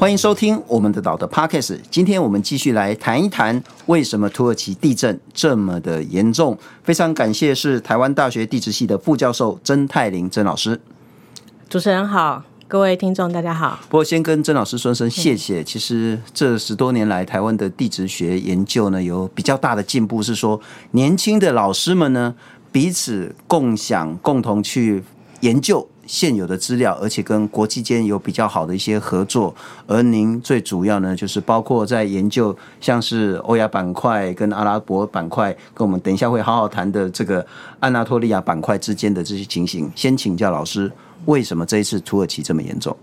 [0.00, 1.78] 欢迎收听我们的岛的 Podcast。
[1.90, 6.56] 今天我们继续来谈一谈为什么土耳其地震这么的严重。
[6.82, 10.80] 非常感谢是台湾大学地质系的副教授曾泰林曾老师。
[11.68, 13.78] 主持人好，各位听众大家好。
[13.90, 15.62] 不过先跟曾老师说声谢谢。
[15.62, 20.58] 其实这十多年来，台湾的地质学研究呢有比较大的进步，是说
[20.92, 22.34] 年轻的老师们呢
[22.72, 25.04] 彼此共享，共同去
[25.40, 25.86] 研究。
[26.12, 29.54] 现有的资料，而且跟国际间有比较好的一些合作。
[29.86, 37.46] 而您最主要呢，就是包括在研究像是欧亚板块跟阿拉伯板块，跟我们等一下会好好谈的这个
[37.78, 39.88] 安纳托利亚板块之间的这些情形。
[39.94, 40.90] 先请教老师，
[41.26, 42.96] 为什么这一次土耳其这么严重？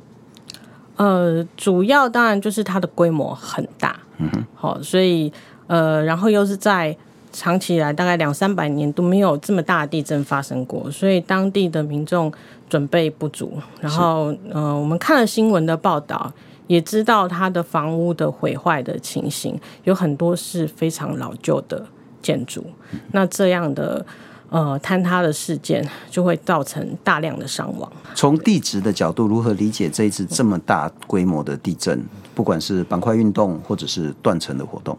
[0.98, 5.32] 呃，主要当然就是它的规模很大，嗯哼，好，所以
[5.68, 6.98] 呃，然后又是在。
[7.32, 12.32] 长期以来，大概两三百年都没有这么大的地震发生过，所以当地的民众
[12.70, 13.54] 准备不足。
[13.82, 16.32] 然后，呃，我们看了新闻的报道，
[16.68, 21.86] 也知道它的房屋的毁坏的情形，有很多是非常老旧的
[22.22, 22.66] 建筑。
[23.12, 24.06] 那这样的
[24.50, 27.92] 呃坍塌的事件，就会造成大量的伤亡。
[28.16, 32.04] 从地质的角度，如何理解这一次这么大规模的地震？
[32.34, 34.98] 不管是板块运动，或者是断层的活动。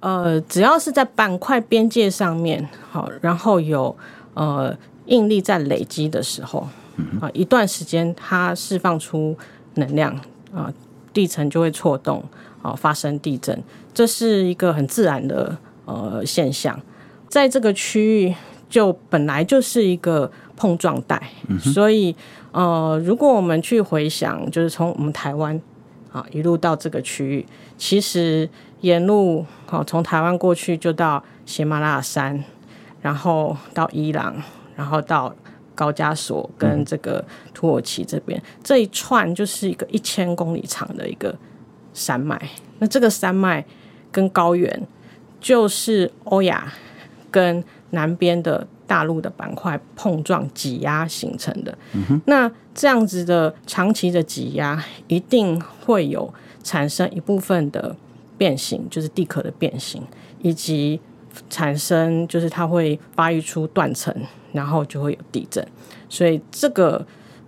[0.00, 3.96] 呃，只要是在板块边界上面，好，然后有
[4.34, 6.68] 呃应力在累积的时候，
[7.20, 9.36] 啊，一段时间它释放出
[9.74, 10.14] 能量
[10.54, 10.72] 啊，
[11.12, 12.22] 地层就会错动，
[12.60, 13.60] 啊，发生地震，
[13.94, 16.78] 这是一个很自然的呃现象。
[17.26, 18.34] 在这个区域，
[18.68, 21.20] 就本来就是一个碰撞带，
[21.58, 22.14] 所以
[22.52, 25.60] 呃，如果我们去回想，就是从我们台湾
[26.12, 27.46] 啊一路到这个区域，
[27.78, 28.48] 其实。
[28.82, 32.44] 沿路，好，从台湾过去就到喜马拉雅山，
[33.00, 34.36] 然后到伊朗，
[34.76, 35.34] 然后到
[35.74, 37.24] 高加索跟这个
[37.54, 41.34] 土耳其这边，这一串就是一个一千公里长的一个
[41.92, 42.40] 山脉。
[42.78, 43.64] 那这个山脉
[44.12, 44.86] 跟高原
[45.40, 46.72] 就是欧亚
[47.30, 51.76] 跟南边的大陆的板块碰撞挤压形成的。
[51.94, 57.96] 嗯那这样子的长期的挤压，一定会有产生一部分的。
[58.38, 60.02] 变形就是地壳的变形，
[60.40, 61.00] 以及
[61.50, 64.14] 产生就是它会发育出断层，
[64.52, 65.66] 然后就会有地震。
[66.08, 67.04] 所以这个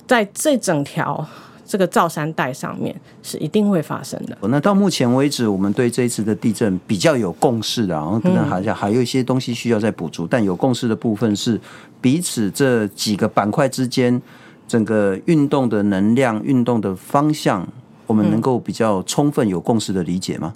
[0.07, 1.27] 在这整条
[1.65, 4.37] 这个造山带上面是一定会发生的。
[4.43, 10.27] 那到目前为止，我们对这一次的地震比较有共识的，然后可能好像还有一些东西需要再补足。
[10.27, 11.61] 但有共识的部分是
[12.01, 14.21] 彼此这几个板块之间
[14.67, 17.67] 整个运动的能量、运动的方向。
[18.09, 20.53] 我们能够比较充分有共识的理解吗？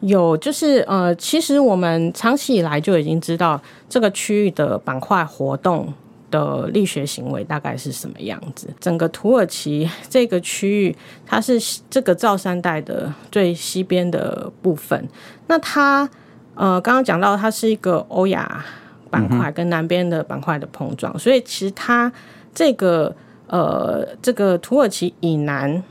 [0.00, 5.92] 有，就是呃，其实我们长期以来就已经知道这个区域的板块活动
[6.30, 8.68] 的力学行为大概是什么样子。
[8.78, 10.96] 整个土耳其这个区域，
[11.26, 15.06] 它是这个造山带的最西边的部分。
[15.48, 16.08] 那它
[16.54, 18.64] 呃，刚刚讲到它是一个欧亚
[19.10, 22.10] 板块跟南边的板块的碰撞，所以其实它
[22.54, 23.14] 这个
[23.48, 25.82] 呃，这个土耳其以南。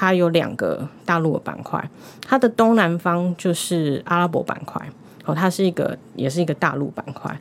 [0.00, 1.90] 它有两个大陆的板块，
[2.24, 4.80] 它的东南方就是阿拉伯板块，
[5.24, 7.36] 哦，它是一个也是一个大陆板块。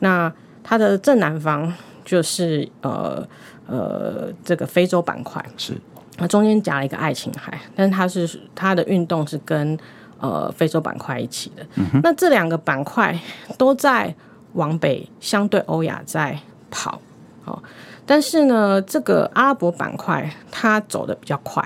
[0.00, 0.30] 那
[0.62, 1.72] 它的正南方
[2.04, 3.26] 就是呃
[3.66, 5.72] 呃这个非洲板块，是
[6.18, 9.78] 它中间夹了一个爱琴海，但是它是它的运动是跟
[10.20, 11.66] 呃非洲板块一起的。
[11.76, 13.18] 嗯、那这两个板块
[13.56, 14.14] 都在
[14.52, 16.38] 往北，相对欧亚在
[16.70, 17.00] 跑，
[17.46, 17.62] 哦。
[18.04, 21.62] 但是呢，这个阿拉伯板块它走的比较快，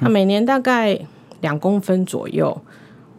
[0.00, 0.98] 它每年大概
[1.40, 2.56] 两公分左右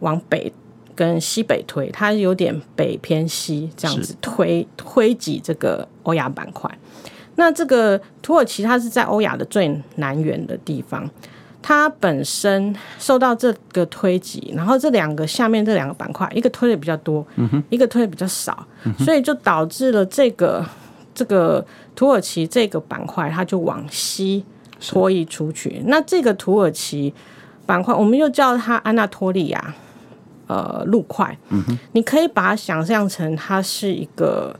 [0.00, 0.50] 往北
[0.94, 6.70] 跟西北推，它有点北偏西这样子推推挤这个欧亚板块。
[7.36, 11.08] 那这个土耳其它是在欧亚的最南缘的地方，
[11.60, 17.26] 它本身受到这个推挤，然后这两个下面这两个板块，一个推的比较多，
[17.68, 18.66] 一个推的比较少，
[18.98, 20.64] 所以就导致了这个。
[21.14, 21.64] 这个
[21.94, 24.44] 土耳其这个板块，它就往西
[24.80, 25.82] 拖移出去。
[25.86, 27.12] 那这个土耳其
[27.66, 29.74] 板块，我们又叫它安纳托利亚
[30.46, 31.36] 呃陆块。
[31.50, 34.54] 嗯哼，你可以把它想象成它是一个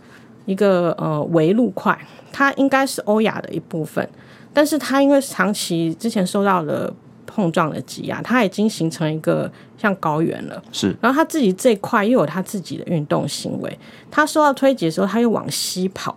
[0.46, 1.98] 一个呃围陆块，
[2.32, 4.08] 它应该是欧亚的一部分，
[4.52, 6.92] 但是它因为长期之前受到了
[7.26, 10.62] 碰撞的挤压，它已经形成一个像高原了。
[10.70, 13.78] 是，然后它自己这块又有它自己的运动行为，
[14.10, 16.14] 它受到推挤的时候，它又往西跑。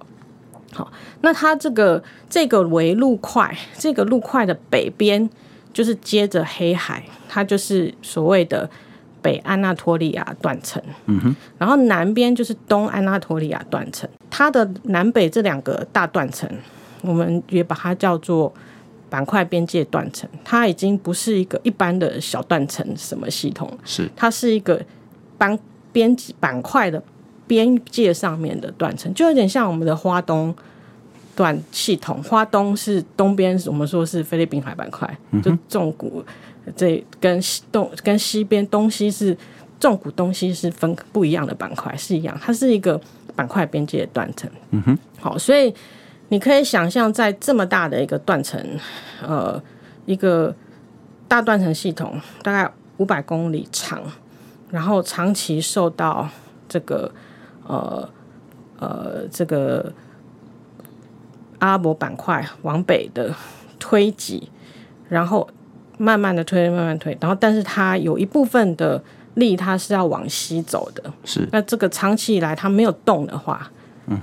[0.76, 0.92] 好，
[1.22, 5.28] 那它这个这个围陆块，这个陆块的北边
[5.72, 8.70] 就是接着黑海，它就是所谓的
[9.22, 10.84] 北安纳托利亚断层。
[11.06, 14.10] 嗯哼，然后南边就是东安纳托利亚断层。
[14.30, 16.50] 它的南北这两个大断层，
[17.02, 18.54] 我们也把它叫做
[19.10, 24.82] 板块边界断层，它已经不是一个一般的小断层什么系统，是它是一个
[25.38, 25.58] 板
[25.94, 27.02] 边板块的
[27.48, 30.54] 边界上面的断层，就有点像我们的花东
[31.36, 32.22] 断系统。
[32.24, 36.24] 花东是东边，我们说是菲律宾海板块，就纵谷
[36.76, 39.38] 这跟西东跟西边东西是
[39.80, 43.00] 纵谷东西是分不一样的板块，是一样，它是一个
[43.36, 44.50] 板块边界的断层。
[44.72, 45.74] 嗯哼，好，所以。
[46.30, 48.60] 你可以想象，在这么大的一个断层，
[49.22, 49.62] 呃，
[50.08, 50.54] 一个
[51.28, 54.02] 大断层系统，大概五百公里长，
[54.72, 56.28] 然后长期受到
[56.68, 57.12] 这个
[57.68, 58.10] 呃
[58.80, 59.92] 呃这个
[61.60, 63.34] 阿拉伯板块往北的
[63.80, 64.50] 推挤，
[65.10, 65.48] 然后
[65.98, 69.04] 慢慢的推，慢慢推，然后但是它有一部分的
[69.36, 71.48] 力，它是要往西走的，是。
[71.52, 73.72] 那这个长期以来它没有动的话。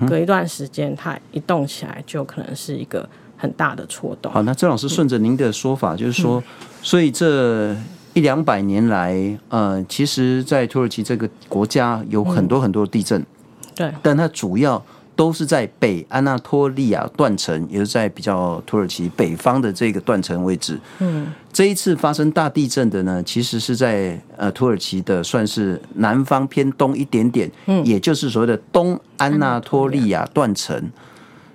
[0.07, 3.05] 隔一段时间，它一动起来，就可能是一个
[3.37, 4.31] 很大的错动。
[4.31, 6.41] 好，那郑老师顺着您的说法，嗯、就是说，
[6.81, 7.75] 所以这
[8.15, 13.27] 一两百年来，呃，其实，在土耳其这个国家有很多很多的地震，嗯、
[13.75, 14.83] 对，但它主要。
[15.15, 20.81] 都是在北安纳托利亚断层，也是在比较土耳其北方的这个断层位置。
[21.01, 30.91] 嗯，这一次发生大地震的呢，其实是在呃土耳其的算是南方偏东一点点，嗯，也就是所谓的东安纳托利亚断层。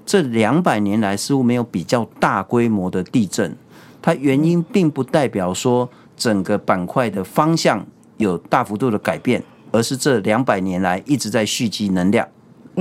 [0.06, 3.58] 这两百年来似乎没有比较大规模的地震，
[4.00, 7.86] 它原因并不代表说整个板块的方向
[8.18, 9.42] 有大幅度的改变，
[9.72, 12.28] 而是这两百年来一直在蓄积能量。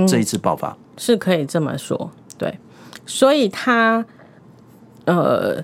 [0.07, 2.59] 这一次爆发、嗯、是可以这么说，对，
[3.05, 4.05] 所以它
[5.05, 5.63] 呃，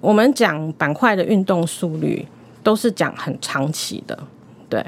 [0.00, 2.24] 我们讲板块的运动速率
[2.62, 4.16] 都是讲很长期的，
[4.68, 4.86] 对，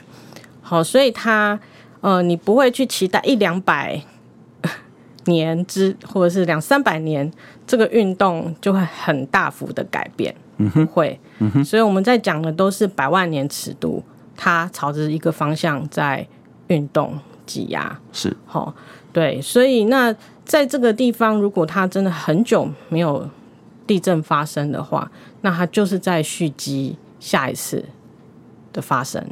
[0.62, 1.58] 好，所以它
[2.00, 4.00] 呃，你不会去期待一两百
[5.25, 7.29] 年之或者是两三百年，
[7.67, 14.03] 这个运动就会很大幅的改变，嗯哼，会，嗯哼，所以我们在讲的都是百万年尺度，
[14.37, 16.26] 它朝着一个方向在
[16.69, 17.19] 运动。
[17.47, 18.75] 挤压是好，
[19.12, 20.12] 对，所以那
[20.44, 23.25] 在这个地方，如果它真的很久没有
[23.87, 25.08] 地震发生的话，
[25.43, 27.85] 那它就是在蓄积下一次
[28.73, 29.25] 的发生，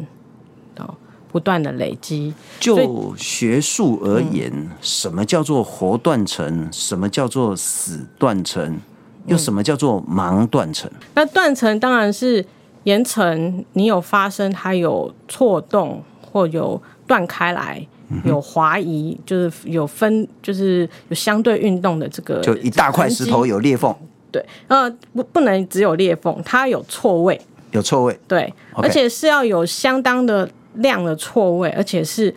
[0.79, 0.95] 哦，
[1.33, 2.33] 不断的累积。
[2.61, 6.69] 就学术而言，嗯，什么叫做活断层？
[6.71, 8.79] 什么叫做死断层？
[9.27, 10.91] 又什么叫做盲断层？
[10.95, 12.45] 嗯，那断层当然是
[12.85, 17.87] 岩层，你有发生，它有错动或有断开来。
[18.25, 23.93] 有滑移，就是有分，就是有相对运动的这个，就一大块石头有裂缝。
[24.31, 27.41] 对，呃，不，不能只有裂缝，它有错位，
[27.73, 28.17] 有错位。
[28.29, 32.29] 对.而且是要有相当的量的错位，而且是，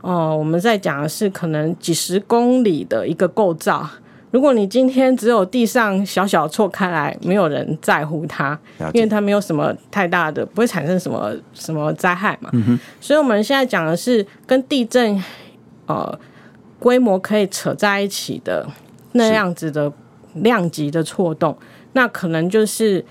[0.00, 3.88] 哦、呃，我们在讲的是可能几十公里的一个构造。
[4.30, 8.56] 如果你今天只有地上小小错开来，没有人在乎它，
[8.92, 12.48] 因为它没有什么太大的，不会产生什么什么灾害嘛。
[12.52, 15.20] 嗯、所以我们现在讲的是跟地震
[15.86, 16.16] 呃
[16.78, 18.64] 规模可以扯在一起的
[19.12, 19.92] 那样子的
[20.34, 21.56] 量级的错动，
[21.94, 23.04] 那可能就是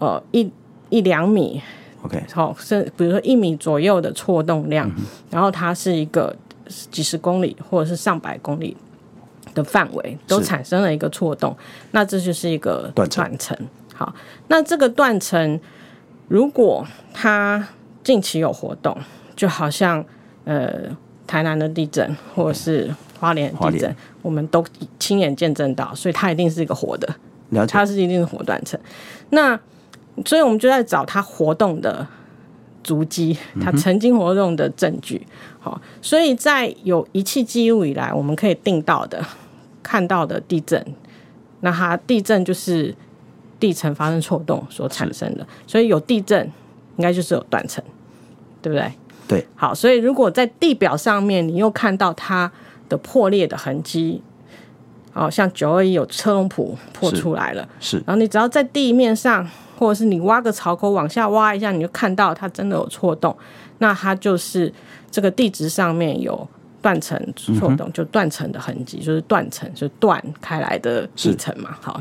[0.00, 0.50] 呃一
[0.88, 1.62] 一两米
[2.02, 6.34] ，OK，好，甚比如说一米左右的错动量，嗯，然后它是一个
[6.90, 8.76] 几十公里或者是上百公里。
[9.54, 11.56] 的范围都产生了一个错动，
[11.92, 13.56] 那这就是一个断层。
[13.94, 14.12] 好，
[14.48, 15.60] 那这个断层
[16.28, 17.66] 如果它
[18.02, 18.96] 近期有活动，
[19.36, 20.04] 就好像
[20.44, 20.70] 呃
[21.26, 24.64] 台南的地震或者是花莲地震，我们都
[24.98, 27.08] 亲眼见证到，所以它一定是一个活的，
[27.68, 28.78] 它是一定是活断层。
[29.30, 29.58] 那
[30.26, 32.06] 所以我们就在找它活动的
[32.82, 35.24] 足迹，它曾经活动的证据。
[35.24, 39.24] 嗯、好，所以在有仪器记录以来，我们可以定到的。
[39.84, 40.84] 看到的地震，
[41.60, 42.92] 那它地震就是
[43.60, 46.44] 地层发生错动所产生的，所以有地震
[46.96, 47.84] 应该就是有断层，
[48.60, 48.92] 对不对？
[49.28, 49.46] 对。
[49.54, 52.50] 好，所以如果在地表上面你又看到它
[52.88, 54.20] 的破裂的痕迹，
[55.12, 57.98] 哦，像九二一有车龙埔破出来了，是。
[57.98, 59.48] 然后你只要在地面上，
[59.78, 63.36] 或者是你挖个槽口往下挖一下，你就看到它真的有错动，
[63.78, 64.72] 那它就是
[65.10, 66.48] 这个地质上面有。
[66.84, 71.74] 断层错动就断层的痕迹，就是断层，就断开来的地层嘛。
[71.80, 71.98] 好，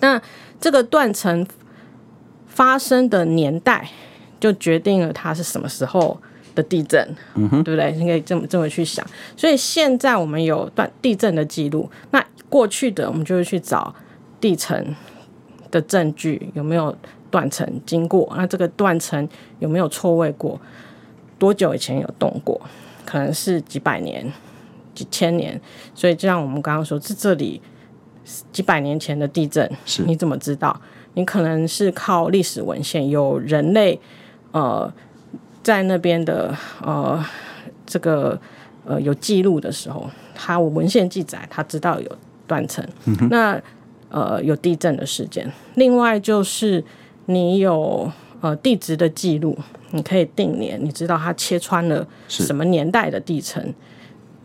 [0.00, 0.18] 那
[0.58, 1.46] 这个断层
[2.46, 3.86] 发生的年代
[4.40, 6.18] 就决定了它是什么时候
[6.54, 7.92] 的地震，嗯哼，对不对？
[7.92, 9.06] 你可以这么这么去想。
[9.36, 13.94] 所以现在我们有断地震的记录，那过去的我们就会去找
[14.40, 14.96] 地层
[15.70, 16.96] 的证据，有没有
[17.30, 18.32] 断层经过？
[18.38, 20.58] 那这个断层有没有错位过？
[21.38, 22.58] 多久以前有动过？
[23.08, 24.30] 可能是几百年、
[24.94, 25.58] 几千年，
[25.94, 27.58] 所以就像我们刚刚说，这这里
[28.52, 30.78] 几百年前的地震，是你怎么知道？
[31.14, 33.98] 你可能是靠历史文献，有人类
[34.52, 34.92] 呃
[35.62, 37.24] 在那边的呃
[37.86, 38.38] 这个
[38.84, 42.12] 呃有记录的时候，他文献记载，他知道有
[42.46, 43.58] 断层，嗯、那
[44.10, 45.50] 呃有地震的事件。
[45.76, 46.84] 另外就是
[47.24, 49.56] 你有呃地质的记录，
[49.90, 53.74] 你可以定年，你知道它切穿了什么年代的地层。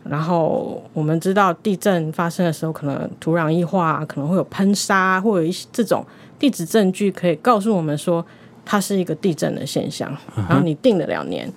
[0.04, 6.04] 然后我们知道地震发生的时候，可能土壤异化，可能会有喷沙，或有一些这种
[6.38, 8.24] 地质证据可以告诉我们说
[8.66, 10.14] 它是一个地震的现象。
[10.36, 11.50] 然后你定了两年，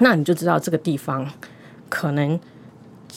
[0.00, 1.24] 那你就知道这个地方
[1.88, 2.40] 可能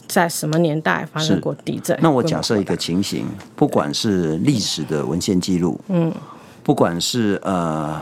[0.06, 1.98] 在什么年代发生过地震。
[2.00, 6.14] 那我假设一个情形，不管是历史的文献记录，嗯，
[6.62, 8.00] 不管是呃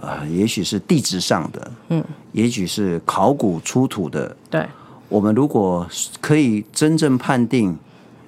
[0.00, 4.66] 呃，也许是地质上的，嗯，也许是考古出土的，对。
[5.08, 5.86] 我们如果
[6.20, 7.76] 可以真正判定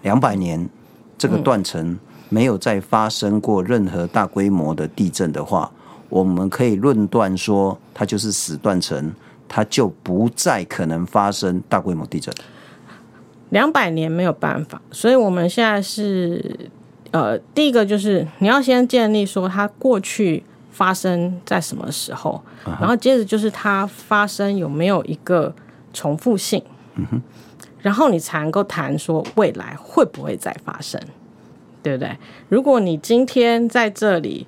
[0.03, 0.69] 两百年
[1.17, 1.97] 这个断层
[2.29, 5.71] 没有再发生过任何大规模的地震的话，
[6.09, 9.13] 我们可以论断说它就是死断层，
[9.49, 12.35] 它就不再可能发生大规模地震。
[13.51, 16.69] 两百年没有办法，所以我们现在是
[17.13, 25.55] 呃，第一个就是你要先建立说它过去发生在什么时候，然后接着就是它发生有没有一个
[25.93, 26.61] 重复性。
[27.81, 31.01] 然后你才能够谈说未来会不会再发生，
[31.83, 32.17] 对不对？
[32.49, 34.47] 如果你今天在这里，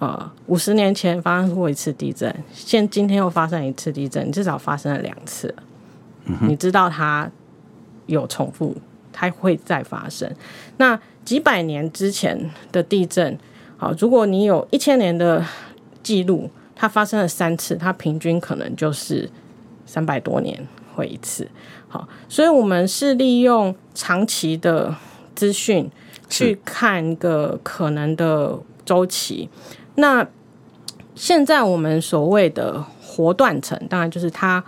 [0.00, 5.54] 呃，五十年前发生过一次地震，现今天又发生一次地震，你至少发生了两次，
[6.40, 7.30] 你知道它
[8.06, 8.76] 有重复，
[9.12, 10.28] 它会再发生。
[10.78, 13.38] 那几百年之前的地震，
[13.78, 15.42] 好，如果你有一千年的
[16.02, 19.30] 记录，它发生了三次，它平均可能就是
[19.86, 20.66] 三百多年。
[20.94, 21.48] 会一次，
[21.86, 24.92] 好，所以我们是利用长期的
[25.36, 25.88] 资讯
[26.28, 29.48] 去看一个可能的周期。
[29.94, 30.26] 那
[31.14, 34.60] 现在我们所谓的活断层，当然就是它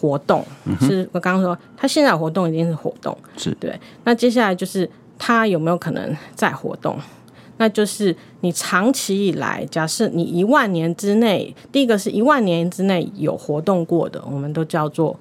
[0.00, 3.78] 活动，嗯、是我刚刚说它现在活动一定是活动，是对。
[4.02, 6.98] 那接下来就是它有没有可能再活动？
[7.58, 15.18] 那就是你长期以来，假设你一万年之内，第一个是一万年之内有活动过的，我们都叫做。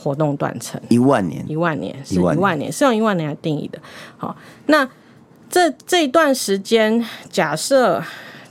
[0.00, 3.80] 活动断层一万年，一万年是一万年，是用一万年来定义的。
[4.16, 4.88] 好，那
[5.50, 8.00] 这这一段时间，假设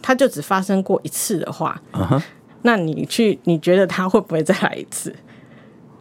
[0.01, 2.21] 它就只发生过一次的话，uh-huh.
[2.63, 5.15] 那你去，你觉得它会不会再来一次？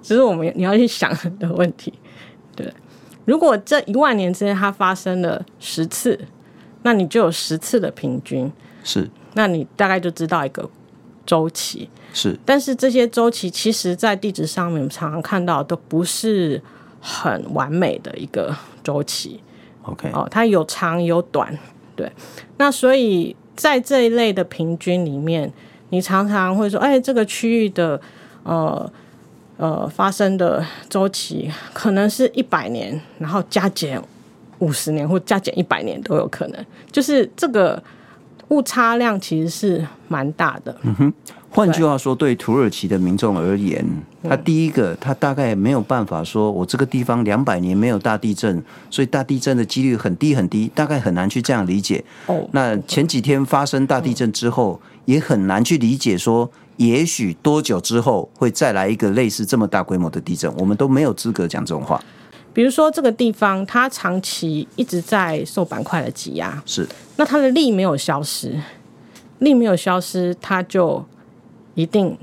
[0.02, 1.94] 只是我们你要去想的问题。
[2.56, 2.68] 对，
[3.24, 6.18] 如果这一万年之间它发生了十次，
[6.86, 8.48] 那你就有十次的平均，
[8.84, 10.70] 是，那你大概就知道一个
[11.26, 11.90] 周期。
[12.12, 16.62] 是，但是这些周期其实，在地质上面，我们常常看到都不是
[17.00, 19.40] 很完美的一个周期。
[19.82, 21.58] OK，哦，它有长有短，
[21.96, 22.08] 对。
[22.58, 25.52] 那所以在这一类的平均里面，
[25.88, 28.00] 你常常会说，哎，这个区域的
[28.44, 28.88] 呃
[29.56, 34.00] 呃发生的周期可能是一百年，然后加减
[34.58, 37.82] 五十年或加减一百年都有可能，就是这个
[38.48, 40.76] 误差量其实是蛮大的。
[40.82, 41.12] 嗯哼。
[41.48, 43.82] 换句话说，对土耳其的民众而言，
[44.22, 52.04] 他第一个，他大概没有办法说，我这个地方两百年没有大地震，所以大地震的几率很低很低，大概很难去这样理解。
[52.26, 61.98] 哦，那前几天发生大地震之后，也很难去理解说，也许多久之后会再来一个类似这么大规模的地震，我们都没有资格讲这种话。
[62.56, 68.58] 比如说，这个地方它长期一直在受板块的挤压，是，那它的力没有消失，
[69.40, 71.04] 力没有消失，它就。
[71.76, 72.16] 一定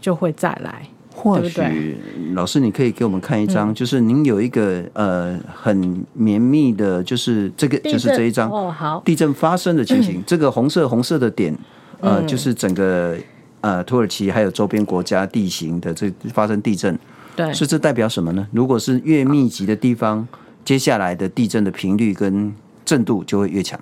[0.00, 1.96] 就会再来，或许
[2.32, 11.52] 老师，你可以给我们看一张，嗯、就是您有一个呃很绵密的，就是这个就是这一张哦，好，地震发生的情形，嗯、这个红色红色的点，
[11.98, 13.16] 呃，嗯、就是整个
[13.62, 16.96] 呃土耳其还有周边国家地形的这发生地震，
[17.36, 18.46] 对，所以这代表什么呢？
[18.52, 20.26] 如果是越密集的地方，
[20.64, 23.78] 接下来的地震的频率跟震度就会越强。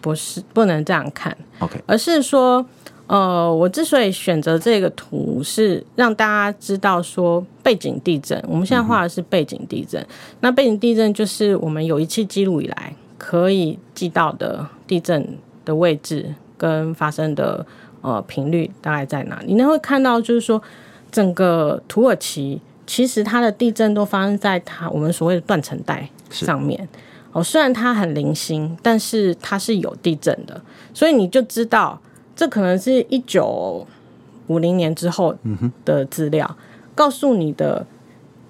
[0.00, 2.64] 不是，不能这样看，OK，而是说。
[3.06, 8.42] 呃，我之所以选择这个图，是让大家知道说背景地震。
[8.48, 10.06] 我们现在画的是背景地震，嗯、
[10.40, 15.36] 那背景地震就是我们有一期记录以来可以记到的地震
[15.66, 17.64] 的位置跟发生的
[18.00, 19.52] 呃频率大概在哪里。
[19.52, 20.60] 你会看到，就是说
[21.12, 26.88] 整个土耳其其实它的地震都发生在它我们所谓的断层带上面。
[27.32, 30.60] 哦，虽然它很零星，但是它是有地震的，
[30.92, 32.00] 所以你就知道。
[32.36, 33.86] 这可能是一九
[34.48, 35.32] 五零年之后
[35.84, 37.86] 的资料，嗯、告诉你的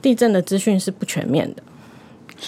[0.01, 1.63] 地震的资讯是不全面的。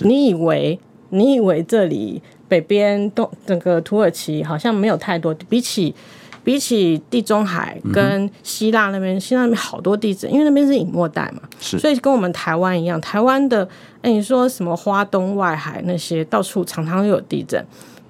[0.00, 5.94] 你以为你以为这里北边东整个土耳其好像没有太多，比起
[6.46, 13.68] 比起地中海跟希腊那边，希腊那边好多地震，因为那边是隐没带嘛，所以跟我们台湾一样，台湾的
[14.00, 17.60] 哎，你说什么花东外海那些到处常常有地震，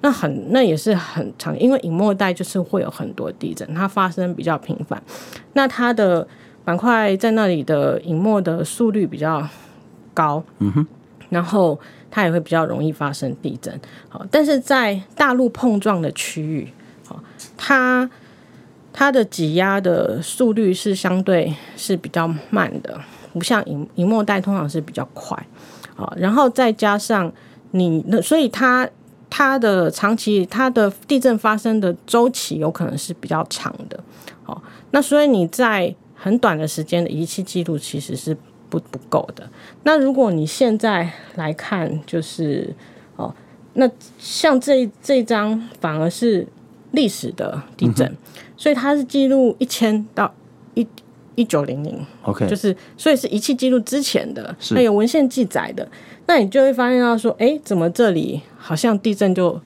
[0.01, 5.01] 那很那也是很常，因为隐没带就是会有很多地震，它发生比较频繁，
[5.53, 6.27] 那它的
[6.63, 9.43] 板块在那里的隐没的速率比较
[10.13, 10.87] 高，嗯哼，
[11.31, 11.79] 然后。
[12.09, 16.67] 它也会比较容易发生地震，好，但是在大陆碰撞的区域，
[17.05, 17.21] 好，
[17.57, 18.09] 它
[18.99, 22.99] 它的挤压的速率是相对是比较慢的，
[23.31, 25.37] 不像隐隐没带通常是比较快，
[25.95, 27.31] 好，然后再加上
[27.69, 28.89] 你，所以它
[29.29, 33.99] 它的长期它的地震发生的周期有可能是比较长的，
[34.41, 38.35] 好，那所以你在很短的时间的仪器记录其实是。
[38.69, 39.49] 不不够的。
[39.83, 42.75] 那如果你现在来看，就是
[43.15, 43.33] 哦，
[43.75, 43.89] 那
[44.19, 46.45] 像这这张反而是
[46.91, 48.13] 历史的地震，
[48.57, 50.29] 所以它是记录一千到
[50.73, 50.85] 一
[51.35, 55.87] 一九零零，OK，就是所以是仪器记录之前的，那有文献记载的，
[56.25, 59.57] 那你就会发现到说，哎，怎么这里好像地震就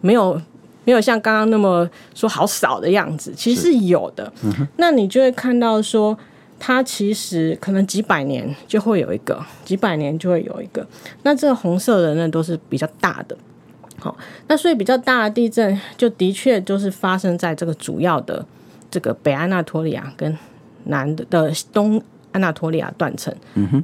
[0.00, 0.40] 没有
[0.84, 3.32] 没有像刚刚那么说好少的样子？
[3.36, 4.32] 其实是有的。
[4.42, 6.18] 嗯、那你就会看到说。
[6.60, 10.84] 它其实可能几百年就会有一个，几百年就会有一个。
[11.22, 13.38] 那这个红色的呢，都是比较大的。
[13.98, 18.44] 好，那所以比较大的地震，就的确就是发生在这个主要的
[18.90, 20.36] 这个北安纳托利亚跟
[20.84, 22.00] 南的的东
[22.32, 23.34] 安纳托利亚断层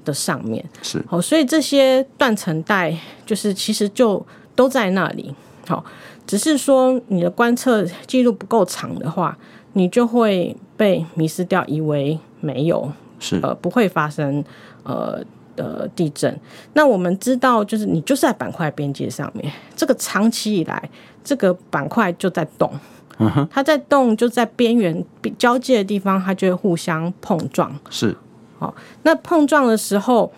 [0.04, 0.64] 的上面。
[0.82, 5.34] 是好，所以这些断层带就是其实就都在那里。
[5.66, 5.84] 好，
[6.26, 9.36] 只是说你的观测记录不够长的话，
[9.72, 12.18] 你就会被迷失掉，以为。
[12.40, 14.44] 没有，是呃不会发生
[14.82, 15.18] 呃
[15.56, 16.38] 的地震。
[16.72, 20.90] 那我们知道，就是你就是在板块边界上面，这个长期以来，
[21.22, 22.70] 这个板块就在动，
[23.18, 25.04] 嗯哼，它在动，就在边缘
[25.38, 27.74] 交界的地方，它就会互相碰撞。
[27.90, 28.16] 是，
[28.58, 30.32] 好，那碰撞的时候，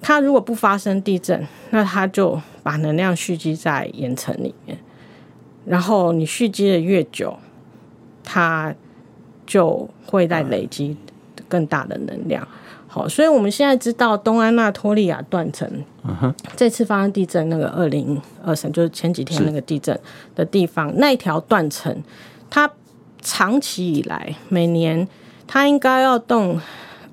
[0.00, 4.78] 它如果不发生地震，那它就把能量蓄积在岩层里面，
[5.64, 7.36] 然后你蓄积的越久，
[8.24, 8.74] 它
[9.46, 10.96] 就会在累积。
[11.48, 12.46] 更大的能量，
[12.98, 15.70] 好，所以我们现在知道东安纳托利亚断层，
[16.56, 19.96] 这次发生地震那个二零二三，就是前几天那个地震
[20.34, 21.96] 的地方，那一条断层，
[22.50, 22.68] 它
[23.22, 25.06] 长期以来每年
[25.46, 26.60] 它应该要动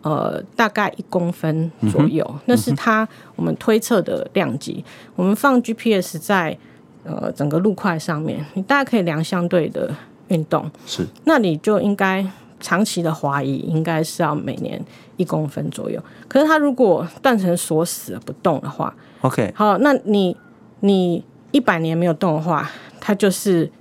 [0.01, 4.83] 呃大概一公分左右，嗯、那是它我们推测的量级。
[5.15, 6.57] 我们放 GPS 在
[7.03, 9.93] 呃整个路块上面，你大概可以量相对的
[10.29, 12.25] 运动，是，那你就应该。
[12.61, 14.81] 长期的怀疑应该是要每年
[15.17, 20.35] 一公分左右，可是它如果断成锁死了不动的话，OK，好，那你
[20.81, 23.71] 你一百年没有动的话，它就是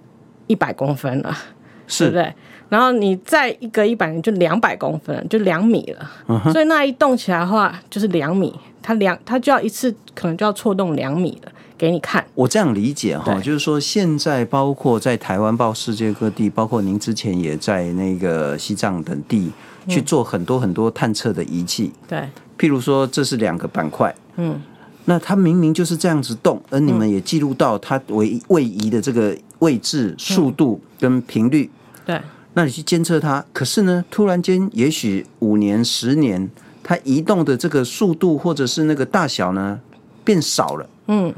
[0.46, 1.36] 一百公分了，
[1.86, 2.34] 是，对不对？
[2.68, 6.52] 然后你再一个一百年就两百公分，就两米了，uh-huh.
[6.52, 11.52] 所以那一动起来的话就是两米，它两它就要一次可能就要错动两米了。
[11.76, 19.50] 给你看，我这样理解哈，就是说现在包括在台湾、报世界各地，包括您之前也在那个西藏等地
[19.88, 24.60] 去做很多很多探测的仪器，对，譬如说这是两个板块，嗯，
[25.04, 31.70] 那它明明就是这样子动，而你们也记录到它位位移的这个位置、速度跟频率，
[32.04, 32.20] 对，
[32.54, 36.50] 那你去监测它，可是呢，突然间也许五年、十年，
[36.82, 39.80] 它移动的这个速度或者是那个大小呢
[40.24, 41.34] 变少了，嗯。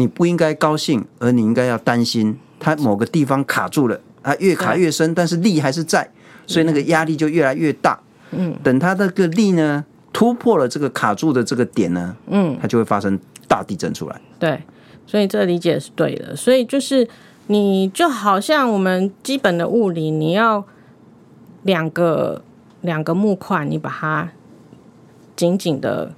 [0.00, 6.08] 你不应该高兴，而你应该要担心，它某个地方卡住了，它越卡越深，但是力还是在，
[6.48, 7.96] 所以那个压力就越来越大。
[8.32, 14.20] 嗯，等它那个力呢突破了这个卡住的这个点呢，嗯，它就会发生大地震出来。
[14.40, 14.60] 对，
[15.06, 16.34] 所以这个理解是对的。
[16.34, 17.08] 所以就是
[17.46, 20.64] 你就好像我们基本的物理，你要
[21.62, 22.42] 两个
[22.80, 24.28] 两个木块，你把它
[25.36, 26.10] 紧紧的。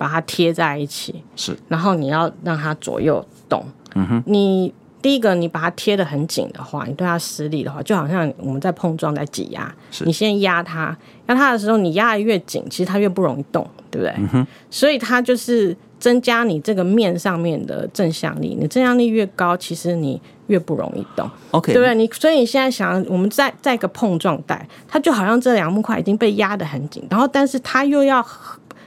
[0.00, 3.62] 把它贴在一起，是，然后你要让它左右动。
[3.94, 9.74] 嗯哼，你第一个你把它贴得很紧的话，你对它施力的话，就好像我们在碰撞在挤压。
[10.00, 14.14] 你先压它，压它的时候，你压得越紧，其实它越不容易动，对不对？
[14.32, 21.28] 嗯，所以它就是增加你这个面上面的正向力，你正向力越高，其实你越不容易动。
[21.52, 21.94] OK，对不对？
[21.94, 28.24] 你所以你现在想，我们在在一个碰撞带，它就好像这两木块已经被压得很紧，然后但是它又要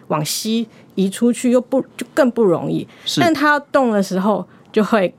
[0.08, 0.68] 往西。
[0.96, 2.88] 移出去又不就更不容易，
[3.20, 5.12] 但它要动的时候就会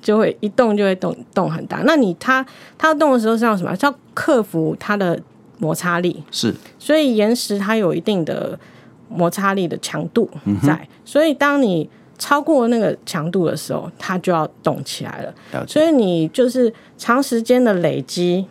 [0.00, 1.82] 就会一动就会动动很大。
[1.84, 2.44] 那你它
[2.76, 3.74] 它要动的时候是要什么？
[3.76, 5.20] 是要克服它的
[5.58, 6.54] 摩擦力，是。
[6.78, 8.58] 所以岩石它有一定的
[9.08, 10.28] 摩擦力的强度
[10.62, 15.34] 在，嗯，所以当你超过那个强度的时候，它就要动起来了。
[15.52, 15.66] 了。
[15.66, 18.46] 所以你就是长时间的累积，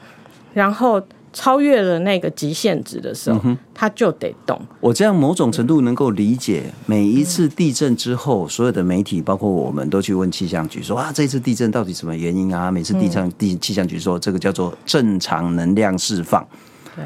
[0.53, 1.01] 然后。
[1.37, 4.59] 超越了那个极限值的时候，嗯、它就得动。
[4.79, 12.71] 我这样某种程度能够理解，每一次地震之后，所有的媒体，包括我们都去问气象局说啊，这次地震到底什么原因啊？
[12.71, 16.43] 每次地震，地气象局说这个叫做正常能量释放。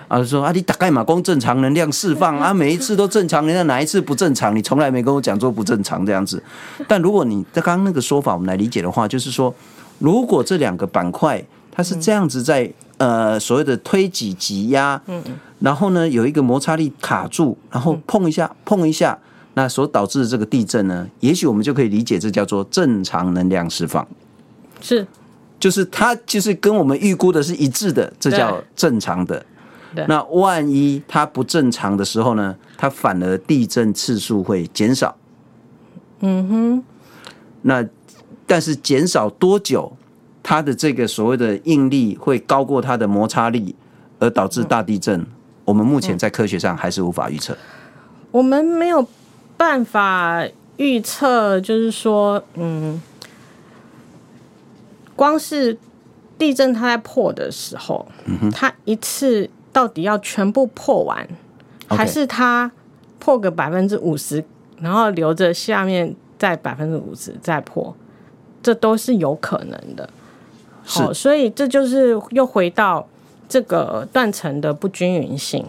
[0.08, 4.56] 啊，说啊，你大概嘛，光正常能量释放 啊，每一次都正常，人家哪一次不正常？
[4.56, 6.41] 你从来没跟我讲说不正常这样子。
[6.88, 9.54] 但如果你在刚刚那个说法，我们来理解的话，就是说，
[10.00, 12.72] 如果这两个板块它是这样子在。
[13.02, 15.24] 呃，所谓的推挤挤压，嗯，
[15.60, 19.18] 然后呢，有一个摩擦力卡住，然后碰一下，碰一下，
[19.56, 24.08] 那所导致的这个地震呢，也许我们就可以理解这叫做正常能量释放，
[24.82, 25.08] 是，
[25.60, 29.44] 就是它就是跟我们预估的是一致的，这叫正常的。
[30.08, 35.18] 那万一它不正常的时候呢，它反而地震次数会减少。
[36.20, 36.84] 嗯哼，
[37.64, 37.84] 那
[38.46, 39.92] 但是减少多久？
[40.52, 43.74] 它的这个所谓的应力会高过它的摩擦力，
[44.20, 45.26] 而导致大地震。
[45.64, 47.58] 我们目前在科学上还是无法预测。
[48.32, 49.08] 我们没有
[49.56, 53.02] 办法预测，就是说，嗯，
[55.16, 55.78] 光是
[56.38, 61.26] 地震它在破的时候，嗯它一次到底要全部破完，
[61.88, 62.70] 还是它
[63.20, 64.44] 破个百分之五十，
[64.82, 67.96] 然后留着下面再百分之五十再破，
[68.62, 70.10] 这都是有可能的。
[70.84, 73.08] 好，所以这就是又回到
[73.48, 75.65] 这个断层的不均匀性。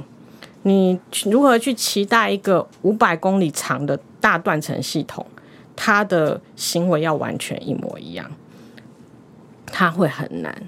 [0.62, 5.26] 你如何去期待一个五百公里长的大断层系统，
[5.74, 8.30] 它的行为要完全一模一样，
[9.66, 10.62] 它会很难。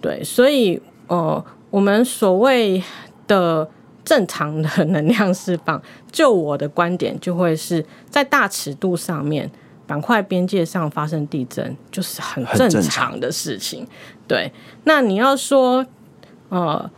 [0.00, 2.82] 对，所以呃，我们所谓
[3.26, 3.68] 的
[4.04, 5.80] 正常的能量释放，
[6.12, 9.50] 就我的观点，就会是在大尺度上面。
[9.86, 13.86] 板块边界上发生地震，就是很正常的事情。
[14.26, 15.86] 对，那你要说，
[16.48, 16.90] 呃，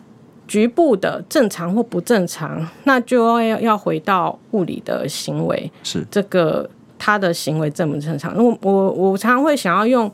[0.46, 8.34] 局部的正常或不正常，那就要要回到物理的行为，是这个他的行为正不正常？
[8.36, 10.10] 我我我常常会想要用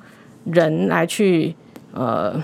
[0.46, 1.54] 人来去
[1.92, 2.34] 呃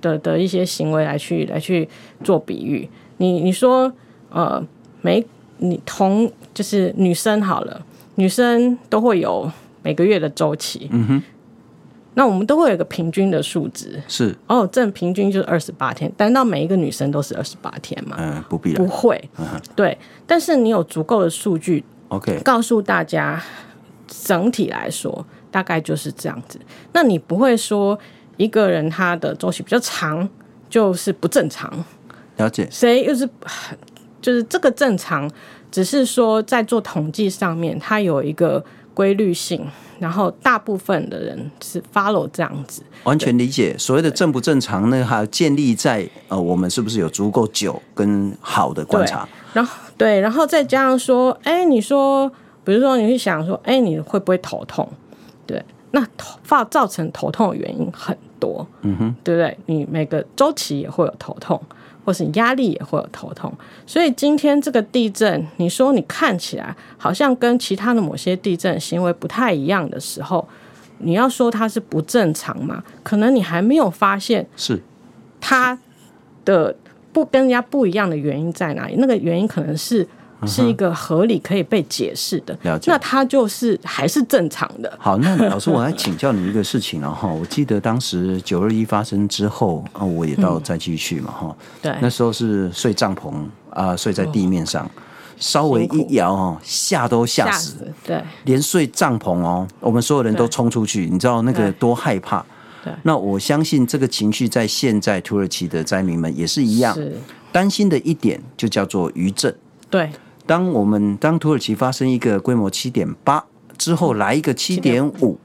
[0.00, 1.86] 的的一些行为来去来去
[2.22, 2.88] 做比喻。
[3.18, 3.92] 你你说
[4.30, 4.66] 呃，
[5.02, 5.22] 每
[5.58, 9.52] 你同就是女生好了，女生都会有。
[9.84, 11.22] 每个月的周期，嗯哼，
[12.14, 18.16] 那我们都会有一个平均的数值，是哦，正平均就是二十八天，难道每一个女生都是二十八天嘛？
[18.18, 19.96] 嗯，不必，不会，嗯，对。
[20.26, 23.42] 但是你有足够的数据，OK，告诉大家，
[24.06, 26.58] 整体来说大概就是这样子。
[26.92, 27.98] 那你不会说
[28.38, 30.26] 一个人他的周期比较长
[30.70, 31.70] 就是不正常？
[32.38, 33.28] 了解，谁又是
[34.22, 35.30] 就是这个正常，
[35.70, 38.64] 只是说在做统计上面，它有一个。
[38.94, 39.66] 规律性，
[39.98, 43.76] 然后大部分的人是 follow 这样子，完全理解。
[43.76, 45.04] 所谓的正不正常呢？
[45.04, 49.28] 还建立在呃，我们是不是有足够久跟好的观察？
[49.52, 52.30] 然后对，然后再加上说，哎，你说，
[52.64, 54.88] 比如说你去想说，哎，你会不会头痛？
[55.46, 55.62] 对，
[55.94, 59.56] 那头发造成头痛的原因很多，嗯哼，对不对？
[59.66, 61.60] 你每个周期也会有头痛。
[62.06, 63.50] 或是压力也会有头痛，
[63.86, 70.46] 所以今天这个地震，你说你看起来好像跟其他的某些地震行为不太一样的时候，
[70.98, 72.84] 你要说它是不正常吗？
[73.02, 74.78] 可能你还没有发现是
[75.40, 75.78] 它
[76.44, 76.76] 的
[77.10, 80.06] 不跟人家不一样的原因在哪里，那个原因可能是。
[80.46, 82.90] 是一个合理可以被解释的，了解。
[82.90, 84.92] 那它就是还是正常的。
[84.98, 87.28] 好，那老师，我来请教你一个事情了哈。
[87.28, 91.56] 我记得当时九二一发生之后啊，我也到灾区去嘛哈。
[91.80, 93.32] 对，那时候是睡帐篷
[93.70, 94.90] 啊，睡在地面上，
[95.36, 97.76] 稍微一摇哦，吓都吓死。
[98.04, 102.44] 对，连睡帐篷哦，我们所有人都冲出去，你知道那个多害怕。
[102.84, 106.96] 对，那我相信这个情绪在现在土耳其的灾民们也是一样，
[107.50, 109.54] 担心的一点就叫做余震。
[109.88, 110.10] 对。
[110.46, 113.44] 当我们当土耳其发生一个规模七点八
[113.78, 115.38] 之后来一个七点五，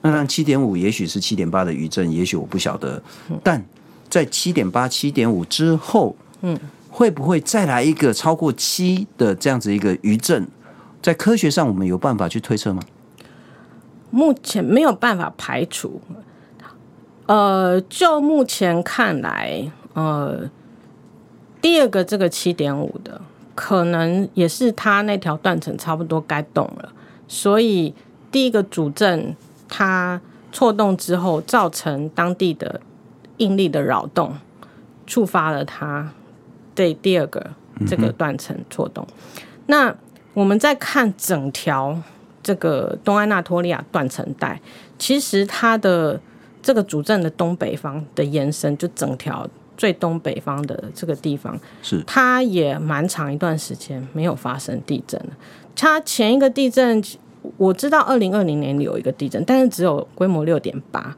[0.00, 3.00] 那让七点五也许是七点八的余震，也许我不晓得。
[3.42, 3.64] 但
[4.10, 6.58] 在七点八、七点五之后，嗯，
[6.90, 10.46] 会不会再来一个超过七的这样子一个余震？
[11.00, 12.82] 在科学上，我们有办法去推测吗？
[14.10, 16.00] 目前没有办法排除。
[17.26, 20.50] 呃，就目前看来，呃，
[21.60, 23.20] 第二个这个七点五的。
[23.54, 26.92] 可能也是它那条断层差不多该动了，
[27.28, 27.94] 所以
[28.30, 29.36] 第一个主震
[29.68, 32.80] 它错动之后，造成当地的
[33.36, 34.34] 应力的扰动，
[35.06, 36.10] 触发了它
[36.74, 37.50] 对第二个
[37.86, 39.06] 这个断层错动。
[39.66, 39.94] 那
[40.34, 41.98] 我们再看整条
[42.42, 44.60] 这个东安纳托利亚断层带，
[44.98, 46.20] 其实它的
[46.62, 55.30] 这个主阵的东北方的延伸，就整条最东北方的这个地方，是它也蛮长一段时间没有发生地震了。
[55.74, 57.02] 它前一个地震
[57.56, 61.16] 我知道，二零二零年有一个地震，但是只有规模六点八。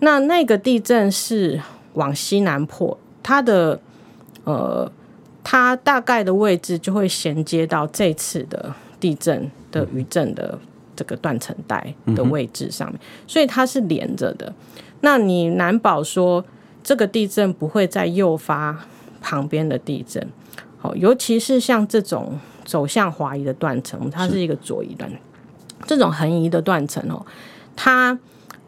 [0.00, 1.60] 那那个地震是
[1.92, 3.78] 往西南破，它的
[4.44, 4.90] 呃，
[5.44, 10.58] 它大概的位置就会衔接到这次的地震的余震的
[10.96, 14.52] 这个断层带的位置上面，所以它是连着的。
[15.02, 16.44] 那你难保说
[16.82, 18.84] 这个地震不会再诱发
[19.20, 20.26] 旁边的地震，
[20.78, 25.10] 好，尤其是像这种走向滑移的断层，它是一个左移断，
[25.86, 27.24] 这种横移的断层哦，
[27.76, 28.18] 它。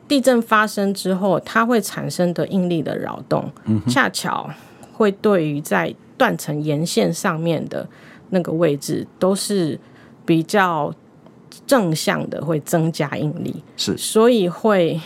[0.09, 3.51] 地震发生之后，它会产生的应力的扰动，
[3.88, 4.51] 恰巧
[4.92, 7.88] 会对于在断层沿线上面的
[8.29, 9.79] 那个位置都是
[10.27, 10.92] 比较
[11.66, 15.01] 正向的，会增加应力，是，所以会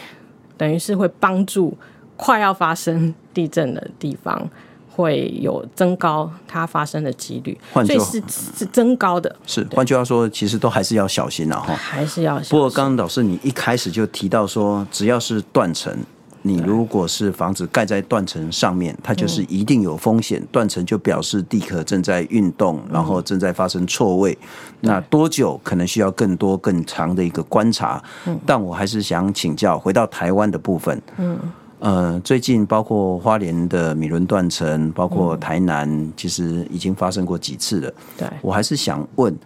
[0.56, 1.76] 等于是会帮助
[2.16, 4.48] 快要发生地震的地方。
[4.88, 9.36] 会有增高它发生的几率，所以是是增高的。
[9.46, 11.74] 是，换句话说，其实都还是要小心了哈。
[11.74, 12.50] 还是要小心。
[12.52, 15.94] 不过刚刚老师你一开始就提到说，只要是断层，
[16.40, 20.42] 你如果是房子盖在断层上面，它就是一定有风险。
[20.50, 24.38] 断层就表示地壳正在运动，然后正在发生错位。
[24.80, 28.02] 那多久可能需要更多更长的一个观察。
[28.46, 31.02] 但我还是想请教，回到台湾的部分。
[31.18, 31.38] 嗯。
[31.78, 37.92] 呃，最近包括花莲的米伦断层，包括台南，嗯，其实已经发生过几次了。
[38.16, 39.36] 对，我还是想问，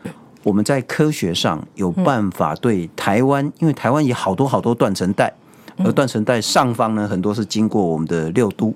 [0.44, 5.32] 我们在科学上有办法对台湾，嗯，因为台湾有好多好多断层带，
[5.78, 8.72] 而断层带上方呢，很多是经过我们的六都。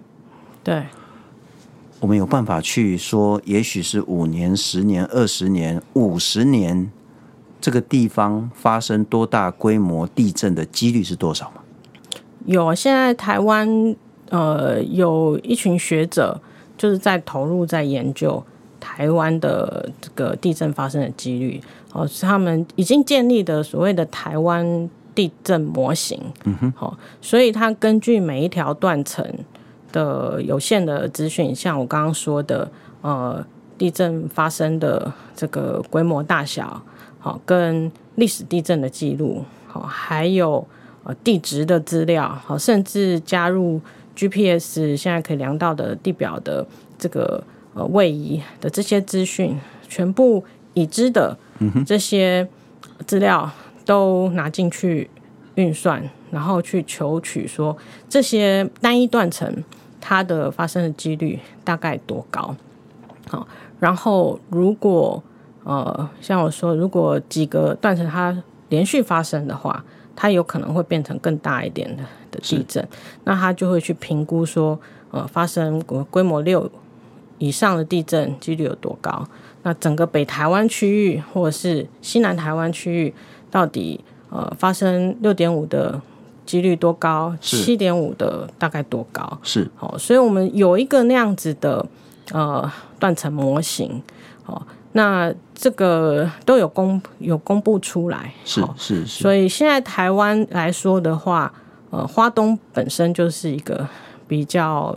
[0.65, 0.85] 对，
[2.01, 6.91] 我们有办法去说，也许是五年、十年、二十年、五十年，
[7.61, 11.61] 这个地方发生多大规模地震的几率是多少吗？
[12.47, 13.97] 有，现在台湾
[14.29, 16.39] 呃有一群学者
[16.77, 18.43] 就是在投入在研究
[18.79, 21.61] 台湾的这个地震发生的几率
[21.93, 26.21] 哦，是他们已经建立的所谓的台湾地震模型。
[26.45, 29.27] 嗯哼，好，所以它根据每一条断层
[29.91, 33.43] 的有限的资讯，像我刚刚说的呃
[33.79, 36.83] 地震发生的这个规模大小，
[37.19, 40.67] 好，跟历史地震的记录，好，还有。
[41.07, 43.79] 呃，地质的资料，好，甚至加入
[44.17, 46.67] GPS，现在可以量到的地表的
[46.99, 51.37] 这个呃位移的这些资讯，全部已知的
[51.85, 52.49] 这些
[53.07, 53.51] 资料
[53.85, 55.11] 都拿进去
[55.57, 57.77] 运算，然后去求取说
[58.09, 59.63] 这些单一断层
[60.01, 62.57] 它的发生的几率大概多高？
[63.29, 63.47] 好，
[63.79, 65.23] 然后如果
[65.65, 69.85] 呃像我说，如果几个断层它连续发生的话。
[70.17, 72.87] 它有可能会变成更大一点的的地震，
[73.25, 74.79] 那它就会去评估说，
[75.11, 76.71] 呃，发生规模六
[77.39, 79.27] 以上的地震几率有多高？
[79.63, 83.15] 那整个北台湾区域或者是西南台湾区域，
[83.51, 83.99] 到底
[84.31, 86.01] 呃发生六点五的
[86.47, 87.37] 几率多高？
[87.41, 89.39] 七点五的大概多高？
[89.43, 91.85] 是好，所以我们有一个那样子的
[92.33, 94.03] 呃断层模型，
[94.43, 94.67] 好。
[94.97, 99.23] 那这个都有公有公布出来，是是是。
[99.25, 101.53] 所以现在台湾来说的话，
[101.91, 103.89] 呃，花东本身就是一个
[104.29, 104.97] 比较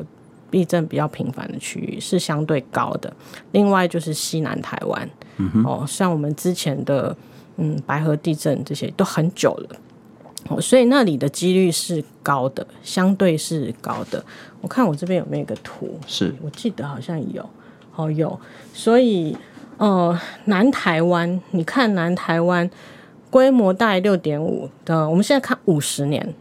[0.52, 3.12] 地震比较频繁的区域，是相对高的。
[3.54, 7.16] 另外就是西南台湾，嗯哦，像我们之前的
[7.56, 9.76] 嗯白河地震这些都很久了，
[10.50, 14.24] 哦，所以那里的几率是高的，相对是高的。
[14.62, 16.00] 我看我这边有没有一个图？
[16.06, 17.50] 是我记得好像有，
[17.96, 18.40] 哦有，
[18.76, 19.36] 所以。
[19.78, 22.70] 呃，南台湾，你看南台湾
[23.30, 26.34] 规模大概六点五的，我们现在看五十年，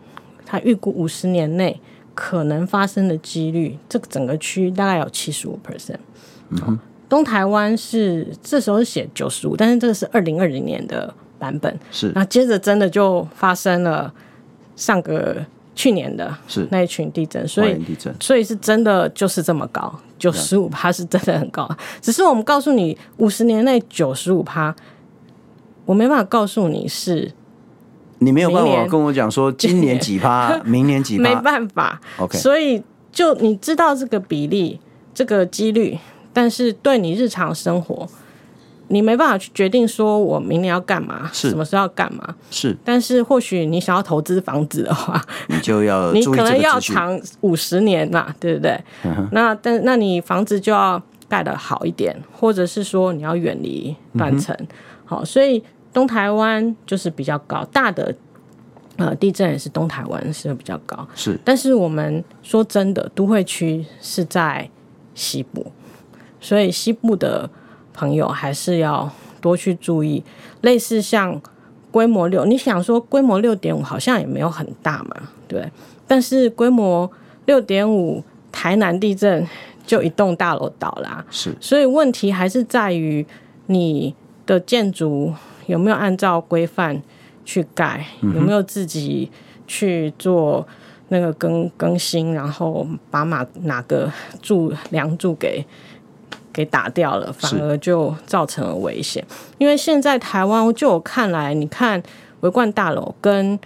[0.44, 1.81] 它预估五十年内
[2.14, 5.99] 可能发生的几率，这个整个区大概有七十五 percent。
[6.51, 11.79] 嗯，东台湾是这时候写九十五，但是这个是二零二零年的版本。
[11.90, 14.12] 是，那接着真的就发生了
[14.75, 15.44] 上个。
[15.77, 17.87] 去年的是那一群地震，所以
[18.19, 21.71] 所以是真的就是这么高，九十五趴是真的很高。
[22.01, 24.75] 只是我们告诉你，五十年内九十五趴，
[25.85, 27.31] 我没办法告诉你是，
[28.21, 32.01] 你没有办法跟我讲说今年几趴， 明年几趴，没办法。
[32.17, 34.81] OK，所以就你知道这个比例，
[35.12, 35.99] 这个几率，
[36.33, 38.09] 但是对你日常生活。
[38.88, 42.35] 你没办法去决定说，我明年要干嘛，什么时候要干嘛？
[42.51, 48.79] 是，但是或许你想要投资房子的话， 你就要 你可能要长五十年嘛，对不对？
[49.05, 54.57] 嗯、那但那你房子就要盖得好一点，或者是说你要远离断层。
[55.05, 58.14] 好，所以东台湾就是比较高，大的
[58.96, 61.38] 呃地震也是东台湾是比较高，是。
[61.44, 64.68] 但是我们说真的，都会区是在
[65.14, 65.72] 西部，
[66.40, 67.49] 所以西部的
[67.96, 70.22] 朋友还是要多去注意。
[70.61, 71.40] 类似像
[71.90, 75.16] 规模六，你想说规模六点五好像也没有很大嘛，
[75.48, 75.68] 对。
[76.06, 77.11] 但是规模
[77.46, 79.46] 六点五，台南地震
[79.87, 81.56] 就一栋大楼倒啦，是。
[81.61, 83.26] 所以问题还是在于
[83.66, 85.32] 你的建筑
[85.66, 87.02] 有没有按照规范
[87.44, 89.30] 去盖，有没有自己
[89.66, 90.66] 去做
[91.09, 95.64] 那个更更新，然后把哪哪个柱梁柱给
[96.57, 99.23] 给打掉了，反而就造成了危险。
[99.59, 102.03] 因为现在台湾就我看来，你看
[102.40, 103.59] 维冠大楼跟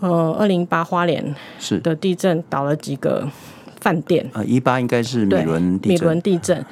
[0.00, 1.78] 呃二零一八花莲是。
[1.80, 3.28] 的地震倒了几个
[3.82, 4.26] 饭店。
[4.32, 6.64] 啊，一八应该是米伦地震，米伦地震，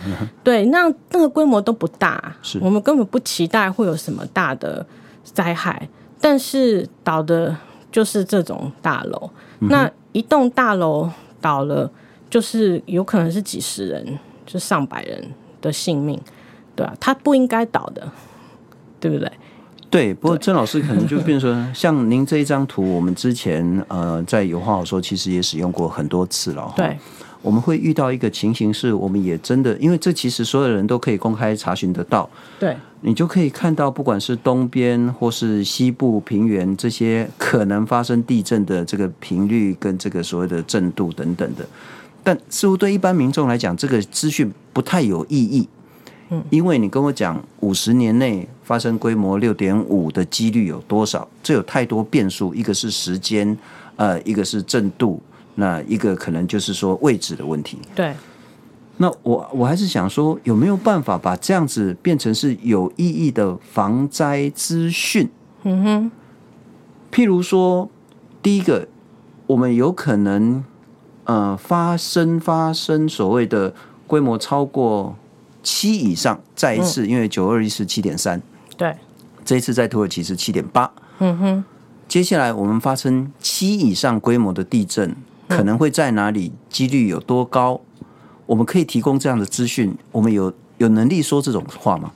[0.42, 2.58] 对，那那个规模都不大，是。
[2.62, 4.86] 我们根本不期待会有什么大的
[5.22, 5.86] 灾害，
[6.18, 7.54] 但是倒的
[7.90, 11.10] 就是这种大楼，嗯、那一栋大楼
[11.42, 11.90] 倒了，
[12.30, 15.30] 就是有可能是几十人，就上百人
[15.62, 16.20] 的性命，
[16.76, 18.06] 对啊，他不应该倒的，
[19.00, 19.32] 对不对？
[19.88, 26.72] 对，不过郑老师可能就变成说，像您这一张图，我们之前 呃在有话好说，其实也使用过很多次了。
[26.76, 26.96] 对，
[27.42, 32.28] 我们会遇到一个情形是，我们也真的，因为这其实所有人都可以公开查询得到。
[32.58, 41.66] 对，你就可以看到，不管是东边或是西部平原这些可能发生地震的这个频率跟这个所谓的震度等等的，
[42.22, 45.68] 但似乎对一般民众来讲，这个资讯不太有意义。
[46.48, 51.28] 因为你跟我讲五十年内发生规模六点五的几率有多少？
[51.42, 53.54] 这有太多变数，一个是时间，
[53.96, 55.20] 呃，一个是震度，
[55.56, 57.78] 那一个可能就是说位置的问题。
[57.94, 58.14] 对。
[58.96, 65.28] 那我我还是想说，有没有办法把这样子变成是有意义的防灾资讯？
[65.64, 66.10] 嗯哼。
[67.12, 67.90] 譬如说，
[68.42, 68.88] 第一个，
[69.46, 70.64] 我们有可能
[71.24, 73.74] 呃发生发生所谓的
[74.06, 75.16] 规模超过。
[75.64, 78.42] 七以上，再一次，因为九二一是七点三，
[78.76, 78.92] 对，
[79.44, 81.64] 这一次在土耳其是七点八，嗯哼。
[82.08, 85.14] 接下来我们发生七以上规模的地震，
[85.48, 86.52] 可能会在哪里？
[86.68, 87.80] 几率有多高？
[88.44, 92.10] 我们可以提供这样的资讯，我们有有能力说这种话吗？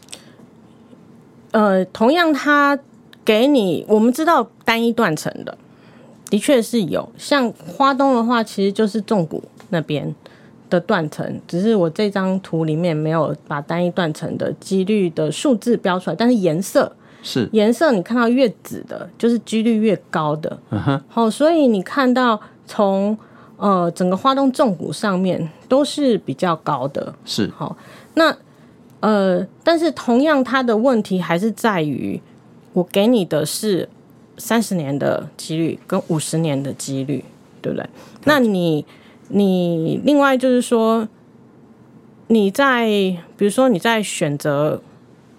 [1.53, 2.77] 呃，同样，他
[3.25, 5.57] 给你，我们知道单一断层的，
[6.31, 10.15] 的确是有，像花东的话，其实就是纵谷那边。
[10.69, 16.91] 的断层，只是我这张图里面没有把单一断层的几率的数字标出来，但是颜色
[17.23, 20.59] 是颜色，你看到越紫的，就是几率越高的。
[20.71, 23.17] 嗯哼，好，所以你看到从
[23.57, 27.15] 呃整个花东纵谷上面都是比较高的。
[27.25, 27.77] 是好，
[28.15, 28.37] 那
[28.99, 32.21] 呃，但是同样它的问题还是在于，
[32.73, 33.89] 我给你的是
[34.39, 37.25] 三十年的几率跟五十年的几率，
[37.61, 37.89] 对不对？
[38.25, 38.85] 那你。
[39.29, 41.09] 你另外就是说，
[42.29, 42.87] 你在
[43.37, 44.81] 比如说你在选择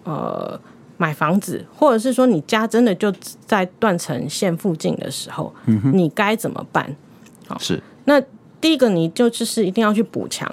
[0.04, 0.60] 呃
[0.98, 3.10] 买房子，或者是说你家真的就
[3.46, 6.94] 在断层线附近的时候，嗯、你该怎么办？
[7.48, 8.22] 好，是那
[8.60, 10.52] 第一个你就就是一定要去补强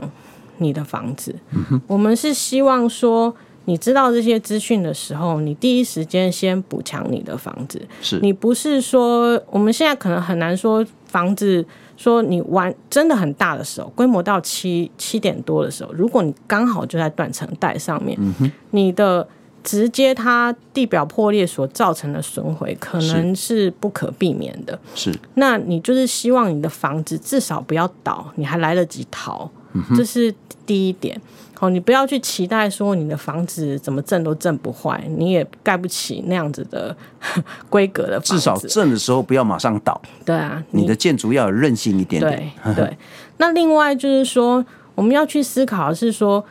[0.59, 1.35] 你的房子。
[1.51, 3.35] 嗯、我们是希望说，
[3.67, 7.81] 你知道这些资讯的时候，你第一时间先补强你的房子。
[8.01, 11.65] 是你不是说我们现在可能很难说房子。
[11.97, 19.25] 说你玩真的很大的时候，规模到七七点多的时候，如果你刚好就在断层带上面，嗯，你的
[19.63, 24.77] 直接它地表破裂所造成的损毁可能是不可避免的。
[24.97, 30.35] 是，那你就是希望你的房子至少不要倒，你还来得及逃，嗯，这是
[30.67, 31.19] 第一点。
[31.65, 36.95] 好，你不要去期待说你的房子怎么震都震不坏，你也盖不起那样子的
[37.71, 38.35] 规格的房子。
[38.35, 39.99] 至少震的时候不要马上倒。
[40.27, 42.53] 对啊，你，你的建筑要有韧性一点点。
[42.65, 42.99] 对对。
[43.39, 44.63] 那另外就是说，
[44.95, 46.45] 我们要去思考的是说，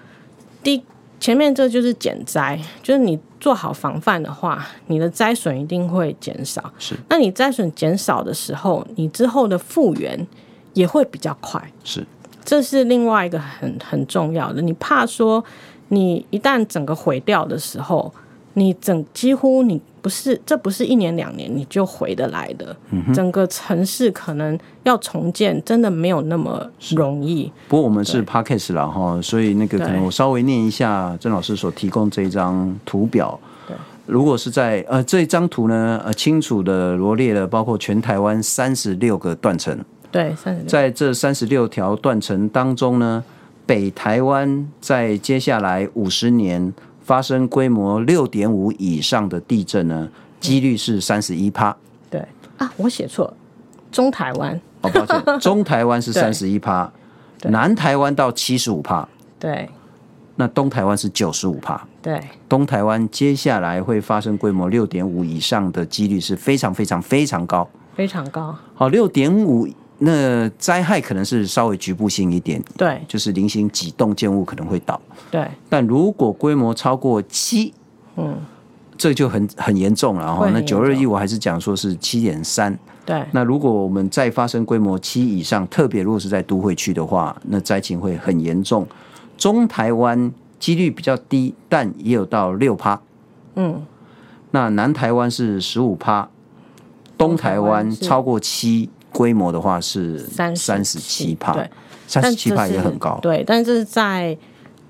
[0.63, 0.84] 第
[1.20, 6.74] 前面这就是减灾，就是你做好防范的话，你的灾损一定会减少。
[6.80, 6.95] 是。
[7.07, 10.28] 那你灾损减少的时候，你之后的复原
[10.74, 11.61] 也会比较快。
[11.84, 12.03] 是。
[12.43, 14.61] 这是另外一个很很重要的。
[14.61, 15.43] 你怕说，
[15.89, 18.13] 你一旦整个毁掉的时候，
[18.53, 22.75] 你整几乎你不是这不是一年两年你就回得来的。
[22.91, 23.13] 嗯。
[23.13, 27.51] 整个城市可能要重建，真的没有那么容易。
[27.67, 33.39] 不过我们是 Podcast 了哈，所以那个可能我稍微念一下郑老师所提供这一张图表。
[34.05, 39.79] 如果是在呃这一张图呢，呃清楚的罗列了包括全台湾三十六个断层。
[40.14, 40.34] 对，
[40.68, 43.24] 在这三十六条断层当中呢，
[43.66, 50.07] 北台湾在接下来五十年发生规模六点五以上的地震呢，
[50.39, 51.76] 几率是三十一趴。
[52.11, 52.24] 对
[52.59, 53.34] 啊，我写错了，
[53.91, 54.61] 中台湾。
[54.82, 56.91] 哦，抱歉， 中台湾是三十一趴，
[57.45, 59.07] 南台湾到七十五趴。
[59.39, 59.68] 对，
[60.36, 61.82] 那东台湾是九十五趴。
[62.01, 68.53] 对，东台湾接下来会发生规模六点五以上的几率是非常非常非常高，非常高。
[68.76, 69.66] 好，六点五，
[69.99, 74.99] 那灾害可能是稍微局部性一点，对，就是零星几栋建物可能会倒，
[75.31, 75.47] 对。
[75.69, 77.73] 但如果规模超过七，
[78.17, 78.35] 嗯，
[78.97, 80.49] 这就很很严重了哈。
[80.51, 83.23] 那九二一我还是讲说是七点三，对。
[83.31, 88.87] 那如果我们再发生规模七以上，特别如果是在都会区的话，那灾情会很严重。
[89.37, 90.31] 中台湾。
[90.59, 92.97] 几率比较低，但也有到六趴。
[93.55, 93.85] 嗯，
[94.51, 96.29] 那南台湾是十五趴，
[97.17, 101.70] 东台湾超过七规模的话是三三十七帕，对，
[102.07, 103.18] 三十七帕也很高。
[103.22, 104.38] 对，但是在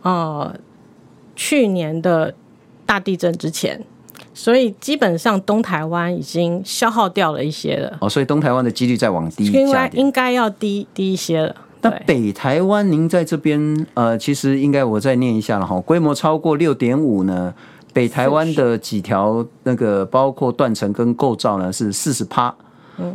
[0.02, 0.54] 呃
[1.36, 2.34] 去年的
[2.86, 3.80] 大地震之前，
[4.34, 7.98] 所以基本上东台湾已经消耗掉了一些了。
[8.02, 11.56] 哦，所以东台湾的几率再往低，应该应该要低低一些了。
[11.82, 15.78] 那北台湾，您在这边呃，其实应该我再念一下了哈。
[15.82, 17.54] 规模超过六点五呢，
[17.92, 22.63] 北台湾的几条那个包括断层跟构造呢是四十趴，嗯，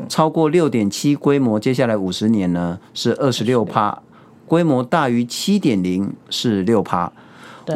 [0.08, 4.02] 超过六点七规模，接下来五十年呢是二十六趴，
[4.46, 7.12] 规模大于七点零是六趴。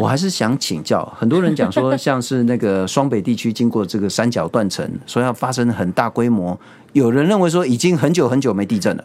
[0.01, 6.59] 我还是想请教，很多人讲说像是那个双北地区经过这个三角断层，所以要发生很大规模，
[6.95, 9.05] 有人认为说已经很久很久没地震了。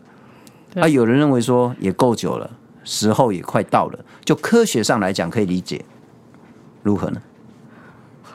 [0.76, 2.50] 啊，有人认为说也够久了，
[2.86, 4.00] 时候也快到了。
[4.24, 5.84] 就科学上来讲，可以理解，
[6.84, 7.22] 如何呢？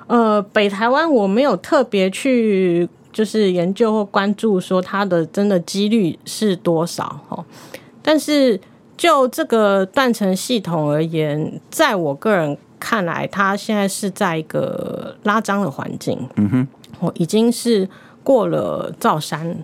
[0.08, 7.44] 呃，北台湾我没有特别去就是研究或关注说它的真的几率是多少哦。
[8.02, 8.60] 但是
[8.96, 16.18] 就这个断层系统而言，在我个人看来，它现在是在一个拉张的环境。
[16.36, 16.68] 嗯哼，
[17.00, 17.88] 我已经是
[18.24, 19.56] 过了造山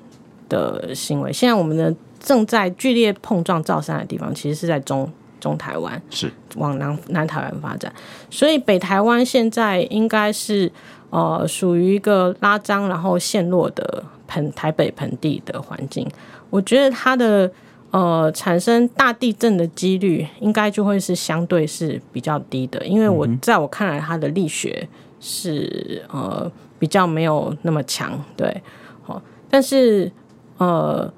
[0.48, 1.32] 的行为。
[1.32, 1.94] 现在我们的。
[2.20, 5.08] 正在剧烈碰撞造山的地方，其实是在中
[5.40, 7.92] 中台湾，是往南南台湾发展。
[8.30, 10.70] 所以北台湾现在应该是
[11.10, 16.06] 呃属于一个拉张然后陷落的盆台北盆地的环境。
[16.50, 17.50] 我觉得它的
[17.90, 24.88] 呃产生大地震的几率应该就会是相对是比较低的，因为我在我看来，它的力学
[25.20, 28.62] 是呃比较没有那么强，对，
[29.02, 30.10] 好，但是
[30.56, 31.12] 呃。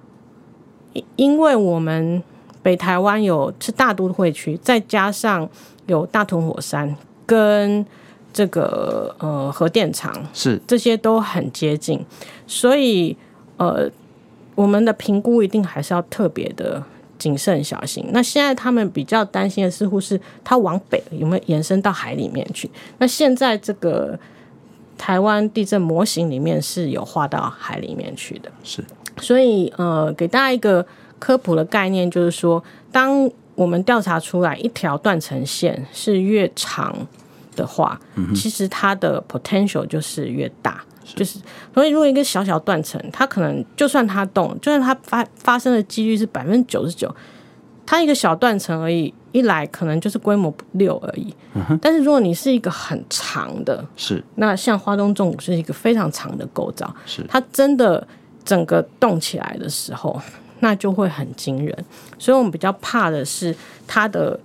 [1.14, 2.20] 因为我们
[2.62, 5.48] 北台湾有是大都会区，再加上
[5.86, 6.94] 有大屯火山
[7.26, 7.84] 跟
[8.32, 12.04] 这个呃核电厂，是这些都很接近，
[12.46, 13.16] 所以
[13.56, 13.90] 呃
[14.54, 16.82] 我们的评估一定还是要特别的
[17.18, 18.04] 谨慎小心。
[18.12, 22.70] 那现在他们比较担心的似乎是它往北有没有延伸到海里面去？
[22.98, 24.18] 那现在这个
[24.98, 28.84] 台湾地震模型里面是有画到海里面去的，是。
[29.18, 30.86] 所以，呃，给大家一个
[31.20, 32.60] 科普的概念，就是说，
[32.90, 36.96] 当我们调查出来一条断层线是越长
[37.54, 40.82] 的话，嗯，其实它的 potential 就是越大。
[41.04, 41.38] 就是，
[41.74, 47.14] 所以如果一个小小断层，它可能就算它动，就算它发发生的几率是百分之九十九，
[47.84, 51.34] 它一个小断层而已，一来可能就是规模六而已。
[51.54, 51.78] 嗯。
[51.82, 58.06] 但是如果你是一个很长的，是，那像花东纵谷是一个非常长的构造，是，它真的。
[58.42, 60.20] 整个动起来的时候，
[60.60, 61.84] 那就会很惊人。
[62.18, 63.54] 所以我们比较怕的是
[63.86, 64.38] 它的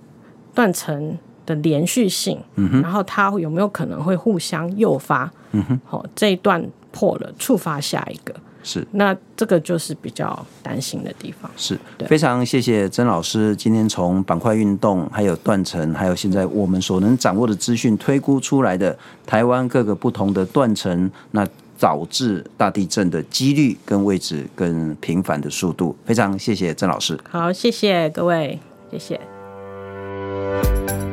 [0.54, 5.30] 断层的连续性，嗯，然后它有没有可能会互相诱发？
[5.52, 8.86] 嗯哼，好，这一段破了，触发下一个，是。
[8.92, 11.50] 那这个就是比较担心的地方。
[11.56, 21.46] 是，非常谢谢曾老师今天从板块运动、还有断层，还有现在我们所能掌握的资讯推估出来的台湾各个不同的断层，那。
[21.78, 25.96] 导致大地震的几率跟位置跟频繁的速度。
[26.04, 27.18] 非常谢谢郑老师。
[27.28, 28.58] 好谢谢各位
[28.90, 31.05] 谢谢。